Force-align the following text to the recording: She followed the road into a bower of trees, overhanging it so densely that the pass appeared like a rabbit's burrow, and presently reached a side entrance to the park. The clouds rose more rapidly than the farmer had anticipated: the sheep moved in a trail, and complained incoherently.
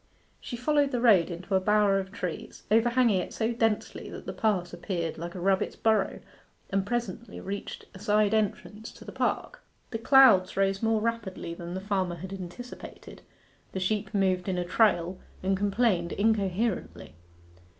She 0.39 0.57
followed 0.57 0.89
the 0.89 0.99
road 0.99 1.29
into 1.29 1.53
a 1.53 1.59
bower 1.59 1.99
of 1.99 2.11
trees, 2.11 2.63
overhanging 2.71 3.19
it 3.21 3.33
so 3.35 3.51
densely 3.53 4.09
that 4.09 4.25
the 4.25 4.33
pass 4.33 4.73
appeared 4.73 5.19
like 5.19 5.35
a 5.35 5.39
rabbit's 5.39 5.75
burrow, 5.75 6.21
and 6.71 6.87
presently 6.87 7.39
reached 7.39 7.85
a 7.93 7.99
side 7.99 8.33
entrance 8.33 8.91
to 8.93 9.05
the 9.05 9.11
park. 9.11 9.61
The 9.91 9.99
clouds 9.99 10.57
rose 10.57 10.81
more 10.81 10.99
rapidly 11.01 11.53
than 11.53 11.75
the 11.75 11.81
farmer 11.81 12.15
had 12.15 12.33
anticipated: 12.33 13.21
the 13.73 13.79
sheep 13.79 14.11
moved 14.11 14.49
in 14.49 14.57
a 14.57 14.65
trail, 14.65 15.19
and 15.43 15.55
complained 15.55 16.13
incoherently. 16.13 17.13